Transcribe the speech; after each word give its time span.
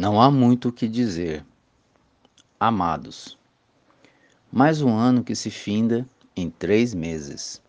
Não 0.00 0.20
há 0.20 0.30
muito 0.30 0.68
o 0.68 0.72
que 0.72 0.86
dizer. 0.86 1.44
Amados, 2.60 3.36
mais 4.48 4.80
um 4.80 4.96
ano 4.96 5.24
que 5.24 5.34
se 5.34 5.50
finda 5.50 6.06
em 6.36 6.48
três 6.48 6.94
meses. 6.94 7.60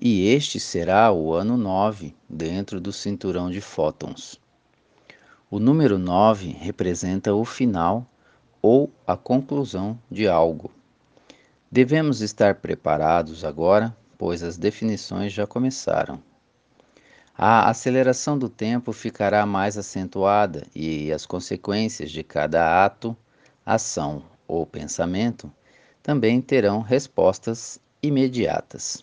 E 0.00 0.26
este 0.26 0.58
será 0.58 1.12
o 1.12 1.34
ano 1.34 1.58
nove 1.58 2.16
dentro 2.26 2.80
do 2.80 2.94
cinturão 2.94 3.50
de 3.50 3.60
fótons. 3.60 4.40
O 5.50 5.58
número 5.58 5.98
nove 5.98 6.48
representa 6.48 7.34
o 7.34 7.44
final 7.44 8.06
ou 8.62 8.90
a 9.06 9.14
conclusão 9.14 9.98
de 10.10 10.26
algo. 10.26 10.70
Devemos 11.70 12.22
estar 12.22 12.54
preparados 12.54 13.44
agora, 13.44 13.94
pois 14.16 14.42
as 14.42 14.56
definições 14.56 15.30
já 15.30 15.46
começaram. 15.46 16.22
A 17.36 17.68
aceleração 17.68 18.38
do 18.38 18.48
tempo 18.48 18.92
ficará 18.92 19.44
mais 19.44 19.76
acentuada 19.76 20.64
e 20.72 21.12
as 21.12 21.26
consequências 21.26 22.12
de 22.12 22.22
cada 22.22 22.84
ato, 22.84 23.16
ação 23.66 24.22
ou 24.46 24.64
pensamento 24.64 25.50
também 26.00 26.40
terão 26.40 26.80
respostas 26.80 27.80
imediatas. 28.00 29.02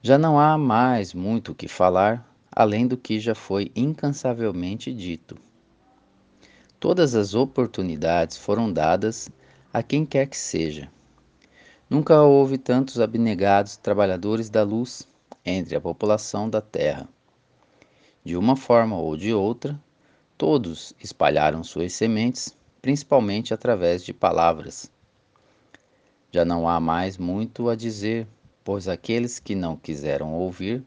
Já 0.00 0.16
não 0.16 0.38
há 0.38 0.56
mais 0.56 1.12
muito 1.12 1.50
o 1.50 1.54
que 1.54 1.66
falar 1.66 2.24
além 2.52 2.86
do 2.86 2.96
que 2.96 3.18
já 3.18 3.34
foi 3.34 3.72
incansavelmente 3.74 4.92
dito. 4.92 5.36
Todas 6.78 7.16
as 7.16 7.34
oportunidades 7.34 8.36
foram 8.36 8.72
dadas 8.72 9.28
a 9.72 9.82
quem 9.82 10.06
quer 10.06 10.28
que 10.28 10.36
seja. 10.36 10.88
Nunca 11.90 12.22
houve 12.22 12.58
tantos 12.58 13.00
abnegados 13.00 13.76
trabalhadores 13.76 14.48
da 14.48 14.62
luz 14.62 15.08
entre 15.44 15.76
a 15.76 15.80
população 15.80 16.48
da 16.48 16.60
terra. 16.60 17.08
De 18.24 18.36
uma 18.36 18.56
forma 18.56 18.98
ou 18.98 19.16
de 19.16 19.34
outra, 19.34 19.78
todos 20.38 20.94
espalharam 20.98 21.62
suas 21.62 21.92
sementes, 21.92 22.56
principalmente 22.80 23.52
através 23.52 24.04
de 24.04 24.12
palavras. 24.12 24.90
Já 26.30 26.44
não 26.44 26.68
há 26.68 26.80
mais 26.80 27.18
muito 27.18 27.68
a 27.68 27.76
dizer, 27.76 28.26
pois 28.64 28.88
aqueles 28.88 29.38
que 29.38 29.54
não 29.54 29.76
quiseram 29.76 30.34
ouvir 30.34 30.82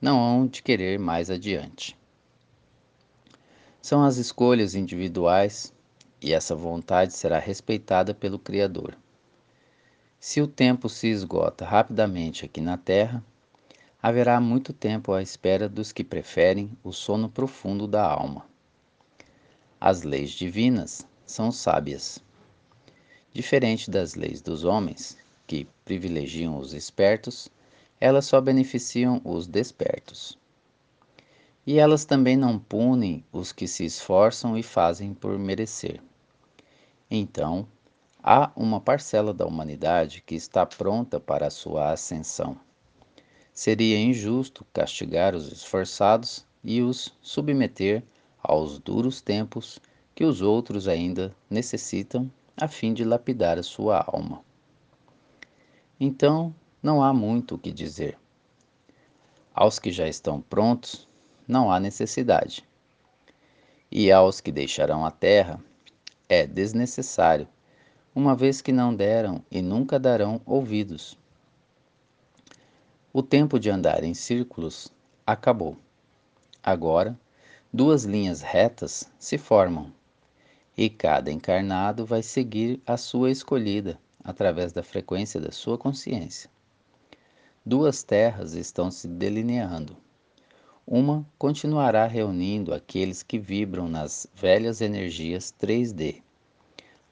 não 0.00 0.18
hão 0.18 0.46
de 0.46 0.62
querer 0.62 0.98
mais 0.98 1.30
adiante. 1.30 1.96
São 3.80 4.02
as 4.02 4.16
escolhas 4.16 4.74
individuais 4.74 5.72
e 6.20 6.32
essa 6.32 6.54
vontade 6.54 7.12
será 7.12 7.38
respeitada 7.38 8.14
pelo 8.14 8.38
Criador. 8.38 8.96
Se 10.18 10.40
o 10.40 10.46
tempo 10.46 10.88
se 10.88 11.08
esgota 11.08 11.66
rapidamente 11.66 12.46
aqui 12.46 12.62
na 12.62 12.78
Terra, 12.78 13.22
haverá 14.06 14.38
muito 14.38 14.70
tempo 14.74 15.14
à 15.14 15.22
espera 15.22 15.66
dos 15.66 15.90
que 15.90 16.04
preferem 16.04 16.70
o 16.84 16.92
sono 16.92 17.26
profundo 17.26 17.88
da 17.88 18.04
alma. 18.04 18.44
As 19.80 20.02
leis 20.02 20.32
divinas 20.32 21.06
são 21.24 21.50
sábias. 21.50 22.22
Diferente 23.32 23.90
das 23.90 24.14
leis 24.14 24.42
dos 24.42 24.62
homens, 24.62 25.16
que 25.46 25.66
privilegiam 25.86 26.58
os 26.58 26.74
espertos, 26.74 27.48
elas 27.98 28.26
só 28.26 28.42
beneficiam 28.42 29.22
os 29.24 29.46
despertos. 29.46 30.38
E 31.66 31.78
elas 31.78 32.04
também 32.04 32.36
não 32.36 32.58
punem 32.58 33.24
os 33.32 33.52
que 33.52 33.66
se 33.66 33.86
esforçam 33.86 34.54
e 34.54 34.62
fazem 34.62 35.14
por 35.14 35.38
merecer. 35.38 35.98
Então, 37.10 37.66
há 38.22 38.52
uma 38.54 38.82
parcela 38.82 39.32
da 39.32 39.46
humanidade 39.46 40.22
que 40.26 40.34
está 40.34 40.66
pronta 40.66 41.18
para 41.18 41.46
a 41.46 41.50
sua 41.50 41.90
ascensão. 41.90 42.60
Seria 43.54 43.96
injusto 43.96 44.66
castigar 44.72 45.32
os 45.32 45.52
esforçados 45.52 46.44
e 46.64 46.82
os 46.82 47.16
submeter 47.22 48.02
aos 48.42 48.80
duros 48.80 49.20
tempos 49.20 49.80
que 50.12 50.24
os 50.24 50.42
outros 50.42 50.88
ainda 50.88 51.32
necessitam 51.48 52.28
a 52.56 52.66
fim 52.66 52.92
de 52.92 53.04
lapidar 53.04 53.56
a 53.56 53.62
sua 53.62 54.02
alma. 54.04 54.42
Então, 56.00 56.52
não 56.82 57.00
há 57.00 57.14
muito 57.14 57.54
o 57.54 57.58
que 57.58 57.70
dizer. 57.70 58.18
Aos 59.54 59.78
que 59.78 59.92
já 59.92 60.08
estão 60.08 60.40
prontos, 60.40 61.06
não 61.46 61.70
há 61.70 61.78
necessidade. 61.78 62.64
E 63.88 64.10
aos 64.10 64.40
que 64.40 64.50
deixarão 64.50 65.06
a 65.06 65.12
terra, 65.12 65.62
é 66.28 66.44
desnecessário, 66.44 67.46
uma 68.12 68.34
vez 68.34 68.60
que 68.60 68.72
não 68.72 68.92
deram 68.92 69.44
e 69.48 69.62
nunca 69.62 69.96
darão 69.96 70.40
ouvidos 70.44 71.16
o 73.16 73.22
tempo 73.22 73.60
de 73.60 73.70
andar 73.70 74.02
em 74.02 74.12
círculos 74.12 74.92
acabou. 75.24 75.76
Agora, 76.60 77.16
duas 77.72 78.02
linhas 78.02 78.42
retas 78.42 79.08
se 79.20 79.38
formam, 79.38 79.92
e 80.76 80.90
cada 80.90 81.30
encarnado 81.30 82.04
vai 82.04 82.24
seguir 82.24 82.82
a 82.84 82.96
sua 82.96 83.30
escolhida 83.30 84.00
através 84.24 84.72
da 84.72 84.82
frequência 84.82 85.40
da 85.40 85.52
sua 85.52 85.78
consciência. 85.78 86.50
Duas 87.64 88.02
terras 88.02 88.54
estão 88.54 88.90
se 88.90 89.06
delineando. 89.06 89.96
Uma 90.84 91.24
continuará 91.38 92.08
reunindo 92.08 92.74
aqueles 92.74 93.22
que 93.22 93.38
vibram 93.38 93.88
nas 93.88 94.26
velhas 94.34 94.80
energias 94.80 95.54
3D. 95.62 96.20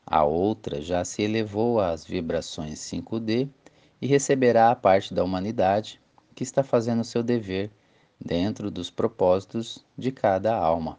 A 0.05 0.25
outra 0.25 0.83
já 0.83 1.05
se 1.05 1.23
elevou 1.23 1.79
às 1.79 2.05
vibrações 2.05 2.81
5D 2.81 3.49
e 4.03 4.07
receberá 4.09 4.73
a 4.73 4.75
parte 4.75 5.15
da 5.15 5.23
humanidade 5.23 6.01
que 6.35 6.43
está 6.43 6.65
fazendo 6.65 7.05
seu 7.05 7.23
dever 7.23 7.71
dentro 8.21 8.69
dos 8.69 8.91
propósitos 8.91 9.85
de 9.97 10.11
cada 10.11 10.57
alma. 10.57 10.99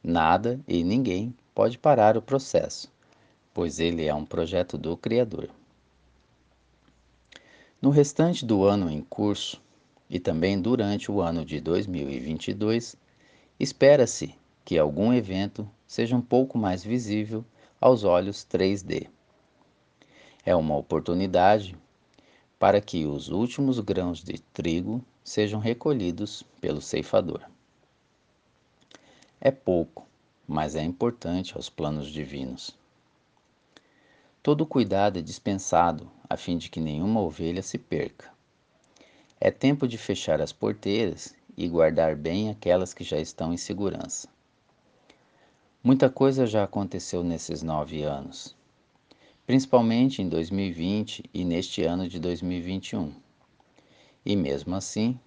Nada 0.00 0.60
e 0.68 0.84
ninguém 0.84 1.34
pode 1.52 1.76
parar 1.76 2.16
o 2.16 2.22
processo, 2.22 2.88
pois 3.52 3.80
ele 3.80 4.06
é 4.06 4.14
um 4.14 4.24
projeto 4.24 4.78
do 4.78 4.96
Criador. 4.96 5.50
No 7.82 7.90
restante 7.90 8.46
do 8.46 8.62
ano 8.62 8.88
em 8.88 9.02
curso, 9.02 9.60
e 10.08 10.20
também 10.20 10.60
durante 10.62 11.10
o 11.10 11.20
ano 11.20 11.44
de 11.44 11.60
2022, 11.60 12.94
espera-se 13.58 14.36
que 14.64 14.78
algum 14.78 15.12
evento 15.12 15.68
seja 15.84 16.14
um 16.14 16.22
pouco 16.22 16.56
mais 16.56 16.84
visível 16.84 17.44
aos 17.80 18.04
olhos 18.04 18.46
3D 18.48 19.08
é 20.46 20.54
uma 20.54 20.76
oportunidade 20.76 21.76
para 22.56 22.80
que 22.80 23.04
os 23.04 23.28
últimos 23.28 23.80
grãos 23.80 24.22
de 24.22 24.38
trigo 24.38 25.04
sejam 25.24 25.58
recolhidos 25.58 26.44
pelo 26.60 26.80
ceifador. 26.80 27.42
É 29.40 29.50
pouco, 29.50 30.06
mas 30.46 30.76
é 30.76 30.82
importante 30.84 31.54
aos 31.56 31.68
planos 31.68 32.06
divinos. 32.06 32.78
Todo 34.40 34.64
cuidado 34.64 35.18
é 35.18 35.22
dispensado 35.22 36.08
a 36.30 36.36
fim 36.36 36.56
de 36.56 36.70
que 36.70 36.78
nenhuma 36.78 37.20
ovelha 37.20 37.62
se 37.62 37.76
perca. 37.76 38.32
É 39.40 39.50
tempo 39.50 39.88
de 39.88 39.98
fechar 39.98 40.40
as 40.40 40.52
porteiras 40.52 41.34
e 41.56 41.66
guardar 41.66 42.14
bem 42.14 42.50
aquelas 42.50 42.94
que 42.94 43.02
já 43.02 43.18
estão 43.18 43.52
em 43.52 43.56
segurança. 43.56 44.28
Muita 45.82 46.08
coisa 46.08 46.46
já 46.46 46.62
aconteceu 46.62 47.24
nesses 47.24 47.64
nove 47.64 48.04
anos 48.04 48.56
principalmente 49.46 50.20
em 50.20 50.28
2020 50.28 51.22
e 51.32 51.44
neste 51.44 51.84
ano 51.84 52.08
de 52.08 52.18
2021. 52.18 53.12
E 54.24 54.34
mesmo 54.34 54.74
assim, 54.74 55.18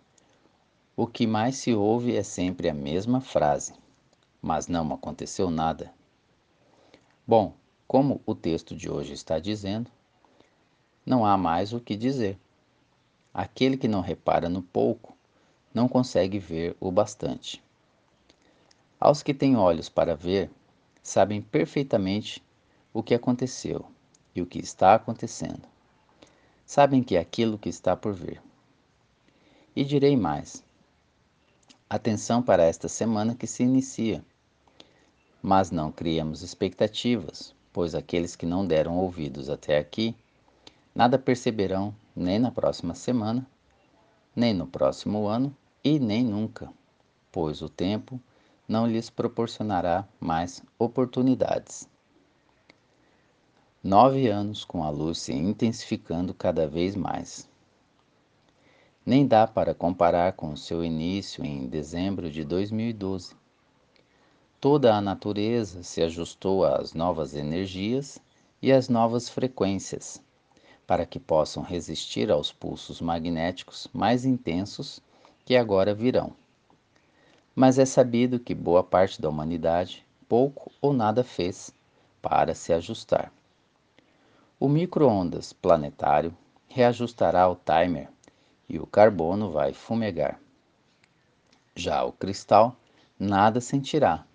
o 0.94 1.07
que 1.07 1.25
mais 1.25 1.56
se 1.56 1.74
ouve 1.74 2.13
é 2.18 2.22
sempre 2.22 2.68
a 2.68 2.74
mesma 2.74 3.22
frase, 3.22 3.74
mas 4.41 4.68
não 4.68 4.94
aconteceu 4.94 5.50
nada. 5.50 5.94
Bom, 7.25 7.53
como 7.88 8.19
o 8.25 8.35
texto 8.35 8.75
de 8.75 8.91
hoje 8.91 9.13
está 9.13 9.40
dizendo, 9.40 9.90
não 11.06 11.25
há 11.25 11.38
mais 11.38 11.72
o 11.72 11.79
que 11.79 11.96
dizer. 11.96 12.38
Aquele 13.34 13.78
que 13.78 13.88
não 13.88 14.02
repara 14.02 14.50
no 14.50 14.62
pouco 14.62 15.16
não 15.74 15.88
consegue 15.88 16.40
ver 16.40 16.75
o 16.78 16.91
bastante. 16.91 17.63
Aos 18.99 19.23
que 19.23 19.34
têm 19.34 19.55
olhos 19.55 19.88
para 19.88 20.14
ver, 20.14 20.52
sabem 21.02 21.41
perfeitamente 21.41 22.43
o 22.93 23.02
que 23.02 23.16
aconteceu 23.16 23.85
e 24.35 24.41
o 24.41 24.46
que 24.46 24.59
está 24.59 24.96
acontecendo. 24.96 25.61
Sabem 26.66 27.03
que 27.03 27.16
é 27.16 27.20
aquilo 27.20 27.58
que 27.58 27.70
está 27.70 27.96
por 27.96 28.14
vir. 28.14 28.41
E 29.76 29.84
direi 29.84 30.16
mais. 30.16 30.64
Atenção 31.90 32.41
para 32.41 32.64
esta 32.64 32.87
semana 32.87 33.35
que 33.35 33.47
se 33.47 33.64
inicia. 33.64 34.23
Mas 35.41 35.72
não 35.72 35.91
criemos 35.91 36.43
expectativas, 36.43 37.55
pois 37.73 37.96
aqueles 37.96 38.35
que 38.35 38.46
não 38.46 38.66
deram 38.66 38.97
ouvidos 38.97 39.49
até 39.49 39.78
aqui 39.78 40.16
nada 40.93 41.17
perceberão 41.17 41.96
nem 42.16 42.40
na 42.40 42.52
próxima 42.52 42.93
semana, 42.93 43.47
nem 44.35 44.53
no 44.53 44.67
próximo 44.67 45.28
ano 45.28 45.55
e 45.84 45.99
nem 45.99 46.23
nunca, 46.23 46.70
pois 47.31 47.61
o 47.61 47.70
tempo 47.70 48.20
não 48.67 48.85
lhes 48.85 49.09
proporcionará 49.09 50.08
mais 50.20 50.61
oportunidades. 50.78 51.87
Nove 53.81 54.28
anos 54.28 54.66
com 54.66 54.84
a 54.84 54.90
luz 54.90 55.20
se 55.20 55.31
intensificando 55.31 56.34
cada 56.34 56.67
vez 56.67 56.97
mais. 56.97 57.47
Nem 59.05 59.26
dá 59.26 59.47
para 59.47 59.73
comparar 59.73 60.34
com 60.34 60.53
seu 60.53 60.84
início 60.84 61.46
em 61.46 61.66
dezembro 61.66 62.29
de 62.29 62.43
2012. 62.43 63.37
Toda 64.59 64.93
a 64.93 64.99
natureza 64.99 65.81
se 65.81 66.02
ajustou 66.02 66.66
às 66.66 66.93
novas 66.93 67.34
energias 67.34 68.20
e 68.61 68.70
às 68.70 68.90
novas 68.90 69.29
frequências, 69.29 70.22
para 70.85 71.05
que 71.05 71.17
possam 71.17 71.64
resistir 71.64 72.29
aos 72.29 72.52
pulsos 72.52 72.99
magnéticos 72.99 73.87
mais 73.93 74.26
intensos 74.26 75.02
que 75.46 75.55
agora 75.55 75.96
virão. 75.96 76.34
Mas 77.55 77.79
é 77.79 77.85
sabido 77.85 78.41
que 78.41 78.53
boa 78.53 78.84
parte 78.84 79.22
da 79.22 79.29
humanidade 79.29 80.05
pouco 80.28 80.70
ou 80.81 80.91
nada 80.91 81.23
fez 81.23 81.73
para 82.22 82.53
se 82.53 82.73
ajustar. 82.73 83.31
O 84.61 84.67
micro-ondas 84.67 85.53
planetário 85.53 86.35
reajustará 86.67 87.47
o 87.47 87.56
timer 87.56 88.09
e 88.67 88.78
o 88.78 88.85
carbono 88.85 89.52
vai 89.52 89.72
fumegar. 89.72 90.38
Já 91.73 92.03
o 92.03 92.11
cristal 92.11 92.76
nada 93.17 93.61
sentirá, 93.61 94.26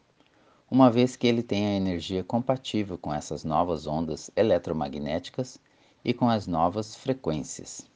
uma 0.71 0.91
vez 0.91 1.15
que 1.15 1.27
ele 1.27 1.43
tem 1.43 1.67
a 1.67 1.75
energia 1.75 2.25
compatível 2.25 2.97
com 2.97 3.13
essas 3.13 3.45
novas 3.45 3.87
ondas 3.87 4.31
eletromagnéticas 4.35 5.59
e 6.03 6.15
com 6.15 6.27
as 6.27 6.47
novas 6.47 6.97
frequências. 6.97 7.87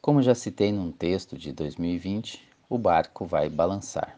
Como 0.00 0.22
já 0.22 0.32
citei 0.32 0.70
num 0.70 0.92
texto 0.92 1.36
de 1.36 1.52
2020, 1.52 2.40
o 2.70 2.78
barco 2.78 3.26
vai 3.26 3.48
balançar. 3.48 4.16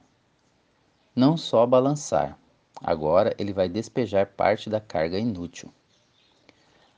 Não 1.15 1.39
só 1.39 1.65
balançar, 1.65 2.39
agora 2.83 3.35
ele 3.39 3.55
vai 3.55 3.67
despejar 3.67 4.27
parte 4.27 4.69
da 4.69 4.79
carga 4.79 5.19
inútil. 5.19 5.73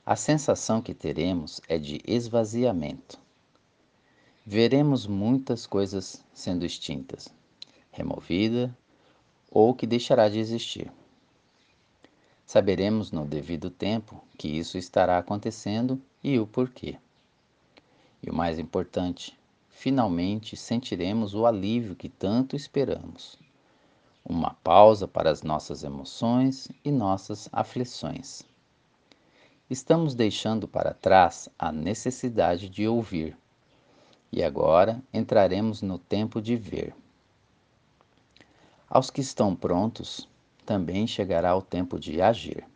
A 0.09 0.15
sensação 0.15 0.81
que 0.81 0.95
teremos 0.95 1.61
é 1.67 1.77
de 1.77 2.01
esvaziamento. 2.03 3.19
Veremos 4.43 5.05
muitas 5.05 5.67
coisas 5.67 6.25
sendo 6.33 6.65
extintas, 6.65 7.29
removida 7.91 8.75
ou 9.51 9.71
que 9.71 9.85
deixará 9.85 10.27
de 10.27 10.39
existir. 10.39 10.91
Saberemos 12.43 13.11
no 13.11 13.23
devido 13.23 13.69
tempo 13.69 14.19
que 14.35 14.47
isso 14.47 14.79
estará 14.79 15.19
acontecendo 15.19 16.01
e 16.23 16.39
o 16.39 16.47
porquê. 16.47 16.97
E 18.23 18.31
o 18.31 18.33
mais 18.33 18.57
importante, 18.57 19.37
finalmente 19.69 20.57
sentiremos 20.57 21.35
o 21.35 21.45
alívio 21.45 21.95
que 21.95 22.09
tanto 22.09 22.55
esperamos. 22.55 23.37
Uma 24.25 24.55
pausa 24.63 25.07
para 25.07 25.29
as 25.29 25.43
nossas 25.43 25.83
emoções 25.83 26.67
e 26.83 26.89
nossas 26.89 27.47
aflições. 27.51 28.48
Estamos 29.69 30.15
deixando 30.15 30.67
para 30.67 30.95
trás 30.95 31.47
a 31.59 31.71
necessidade 31.71 32.67
de 32.67 32.87
ouvir. 32.87 33.37
E 34.31 34.41
agora 34.43 34.99
entraremos 35.13 35.83
no 35.83 35.99
tempo 35.99 36.41
de 36.41 36.55
ver. 36.55 36.95
Aos 38.89 39.11
que 39.11 39.21
estão 39.21 39.55
prontos, 39.55 40.27
também 40.65 41.05
chegará 41.05 41.55
o 41.55 41.61
tempo 41.61 41.99
de 41.99 42.19
agir. 42.19 42.67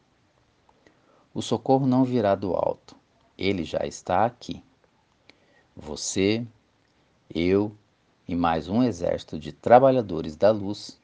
O 1.34 1.42
socorro 1.42 1.88
não 1.88 2.04
virá 2.04 2.36
do 2.36 2.54
alto, 2.54 2.96
ele 3.36 3.63
já 3.63 3.88
está 3.88 4.24
aqui. 4.24 4.63
Você, 5.75 6.46
eu 7.34 7.75
e 8.28 8.36
mais 8.36 8.69
um 8.69 8.84
exército 8.84 9.39
de 9.39 9.51
trabalhadores 9.51 10.36
da 10.36 10.51
luz 10.51 11.01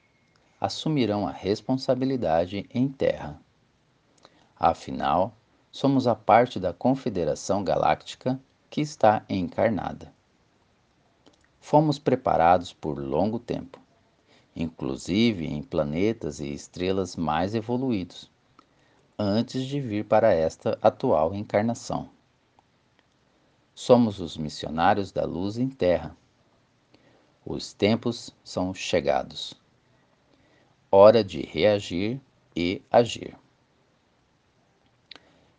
assumirão 0.62 1.27
a 1.27 1.31
responsabilidade 1.31 2.69
em 2.71 2.88
terra. 2.88 3.42
Afinal, 4.56 5.35
somos 5.71 6.07
a 6.07 6.16
parte 6.16 6.60
da 6.60 6.74
Confederação 6.74 7.63
Galáctica 7.63 8.39
que 8.69 8.81
está 8.81 9.24
encarnada. 9.30 10.13
Fomos 11.60 12.00
preparados 12.00 12.74
por 12.74 12.98
longo 12.98 13.39
tempo 13.39 13.80
inclusive 14.60 15.45
em 15.45 15.63
planetas 15.63 16.39
e 16.39 16.54
estrelas 16.54 17.16
mais 17.16 17.56
evoluídos, 17.56 18.30
antes 19.18 19.66
de 19.66 19.80
vir 19.80 20.06
para 20.06 20.33
esta 20.33 20.77
atual 20.81 21.33
encarnação. 21.33 22.10
Somos 23.74 24.19
os 24.19 24.36
missionários 24.36 25.12
da 25.12 25.24
luz 25.24 25.57
em 25.57 25.69
terra. 25.69 26.16
Os 27.45 27.71
tempos 27.71 28.36
são 28.44 28.74
chegados. 28.74 29.54
Hora 30.92 31.24
de 31.24 31.42
reagir 31.42 32.19
e 32.54 32.81
agir. 32.92 33.38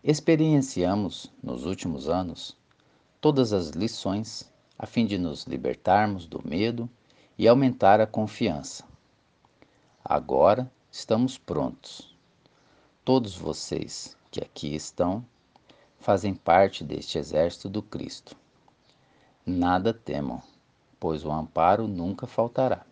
Experienciamos, 0.03 1.31
nos 1.43 1.67
últimos 1.67 2.09
anos, 2.09 2.57
todas 3.21 3.53
as 3.53 3.69
lições 3.69 4.51
a 4.79 4.87
fim 4.87 5.05
de 5.05 5.19
nos 5.19 5.45
libertarmos 5.45 6.25
do 6.25 6.41
medo 6.43 6.89
e 7.37 7.47
aumentar 7.47 8.01
a 8.01 8.07
confiança. 8.07 8.83
Agora 10.03 10.73
estamos 10.91 11.37
prontos. 11.37 12.17
Todos 13.05 13.37
vocês 13.37 14.17
que 14.31 14.41
aqui 14.41 14.75
estão 14.75 15.23
fazem 15.99 16.35
parte 16.35 16.83
deste 16.83 17.19
exército 17.19 17.69
do 17.69 17.83
Cristo. 17.83 18.35
Nada 19.45 19.93
temam, 19.93 20.43
pois 20.99 21.27
o 21.27 21.31
amparo 21.31 21.87
nunca 21.87 22.27
faltará. 22.27 22.87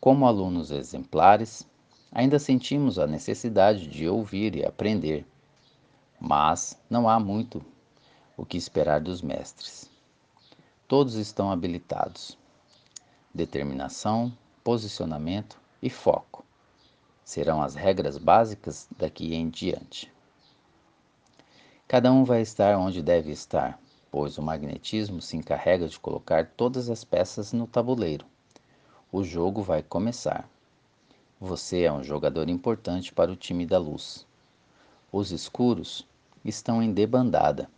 Como 0.00 0.26
alunos 0.26 0.70
exemplares, 0.70 1.68
ainda 2.10 2.38
sentimos 2.38 2.98
a 2.98 3.06
necessidade 3.06 3.86
de 3.86 4.08
ouvir 4.08 4.56
e 4.56 4.64
aprender, 4.64 5.26
mas 6.20 6.78
não 6.90 7.08
há 7.08 7.18
muito 7.18 7.64
o 8.36 8.44
que 8.44 8.56
esperar 8.56 9.00
dos 9.00 9.22
mestres. 9.22 9.90
Todos 10.86 11.14
estão 11.14 11.50
habilitados 11.50 12.38
determinação, 13.32 14.32
posicionamento 14.62 15.58
e 15.80 15.88
foco. 15.88 16.44
Serão 17.24 17.62
as 17.62 17.74
regras 17.74 18.18
básicas 18.18 18.88
daqui 18.98 19.34
em 19.34 19.48
diante. 19.48 20.12
Cada 21.86 22.12
um 22.12 22.24
vai 22.24 22.40
estar 22.40 22.76
onde 22.76 23.02
deve 23.02 23.30
estar, 23.30 23.80
pois 24.10 24.36
o 24.36 24.42
magnetismo 24.42 25.20
se 25.20 25.36
encarrega 25.36 25.88
de 25.88 25.98
colocar 25.98 26.46
todas 26.56 26.90
as 26.90 27.04
peças 27.04 27.52
no 27.52 27.66
tabuleiro. 27.66 28.26
O 29.12 29.22
jogo 29.22 29.62
vai 29.62 29.82
começar. 29.82 30.48
Você 31.40 31.82
é 31.82 31.92
um 31.92 32.02
jogador 32.02 32.48
importante 32.48 33.12
para 33.12 33.30
o 33.30 33.36
time 33.36 33.64
da 33.64 33.78
luz. 33.78 34.26
Os 35.10 35.30
escuros 35.30 36.06
estão 36.44 36.82
em 36.82 36.92
debandada, 36.92 37.68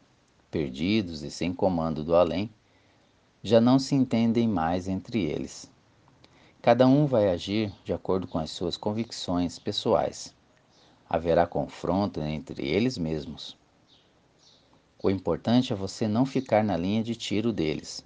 perdidos 0.51 1.23
e 1.23 1.31
sem 1.31 1.53
comando 1.53 2.05
do 2.05 2.15
além 2.15 2.51
já 3.43 3.61
não 3.61 3.79
se 3.79 3.95
entendem 3.95 4.47
mais 4.47 4.87
entre 4.87 5.21
eles. 5.21 5.69
Cada 6.61 6.87
um 6.87 7.07
vai 7.07 7.29
agir 7.29 7.73
de 7.85 7.93
acordo 7.93 8.29
com 8.29 8.39
as 8.39 8.53
suas 8.53 8.77
convicções 8.77 9.59
pessoais. 9.59 10.33
Haverá 11.11 11.45
confronto 11.45 12.21
entre 12.21 12.65
eles 12.65 12.97
mesmos. 12.97 13.57
O 15.03 15.11
importante 15.11 15.73
é 15.73 15.77
você 15.77 16.07
não 16.07 16.25
ficar 16.25 16.63
na 16.63 16.77
linha 16.77 17.03
de 17.03 17.17
tiro 17.17 17.53
deles. 17.53 18.05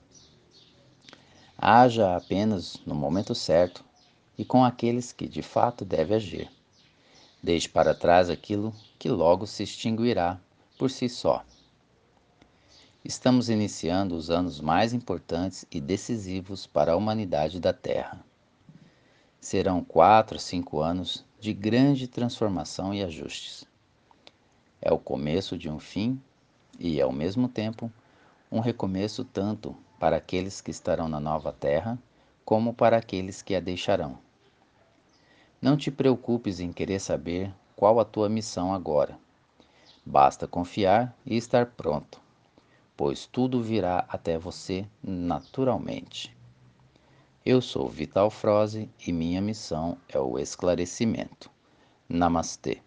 Haja 1.59 2.17
apenas 2.17 2.81
no 2.87 2.95
momento 2.95 3.35
certo 3.35 3.85
e 4.39 4.45
com 4.45 4.65
aqueles 4.65 5.13
que 5.13 5.29
de 5.29 5.43
fato 5.43 5.85
deve 5.85 6.15
agir. 6.15 6.51
Deixe 7.43 7.69
para 7.69 7.95
trás 7.95 8.31
aquilo 8.31 8.75
que 8.99 9.11
logo 9.11 9.47
se 9.47 9.63
extinguirá 9.63 10.41
por 10.77 10.91
si 10.91 11.09
só. 11.09 11.45
Estamos 13.05 13.49
iniciando 13.49 14.17
os 14.17 14.31
anos 14.31 14.61
mais 14.61 14.93
importantes 14.93 15.65
e 15.71 15.81
decisivos 15.81 16.67
para 16.67 16.93
a 16.93 16.97
humanidade 16.97 17.61
da 17.61 17.73
Terra. 17.73 18.25
Serão 19.41 19.83
quatro 19.83 20.39
cinco 20.39 20.81
anos 20.81 21.25
de 21.39 21.53
grande 21.53 22.09
transformação 22.09 22.93
e 22.93 23.03
ajustes. 23.03 23.65
É 24.83 24.93
o 24.93 24.99
começo 24.99 25.57
de 25.57 25.71
um 25.71 25.79
fim 25.79 26.21
e, 26.79 27.01
ao 27.01 27.13
mesmo 27.13 27.49
tempo, 27.49 27.91
um 28.51 28.61
recomeço 28.61 29.25
tanto 29.25 29.77
para 29.99 30.17
aqueles 30.17 30.61
que 30.61 30.71
estarão 30.71 31.09
na 31.09 31.21
nova 31.21 31.53
Terra 31.53 31.99
como 32.45 32.75
para 32.75 32.97
aqueles 32.97 33.43
que 33.43 33.55
a 33.55 33.61
deixarão. 33.61 34.19
Não 35.61 35.77
te 35.77 35.91
preocupes 35.91 36.61
em 36.61 36.73
querer 36.73 37.01
saber 37.01 37.53
qual 37.75 37.99
a 37.99 38.05
tua 38.05 38.29
missão 38.29 38.75
agora. 38.75 39.19
Basta 40.07 40.47
confiar 40.47 41.15
e 41.27 41.37
estar 41.37 41.67
pronto 41.67 42.25
pois 42.97 43.27
tudo 43.27 43.63
virá 43.63 44.07
até 44.09 44.39
você 44.39 44.87
naturalmente. 45.03 46.35
Eu 47.45 47.61
sou 47.61 47.89
Vital 47.89 48.31
Froze 48.31 48.89
e 49.07 49.13
minha 49.13 49.41
missão 49.41 49.99
é 50.09 50.19
o 50.19 50.39
esclarecimento. 50.39 51.51
Namastê. 52.09 52.81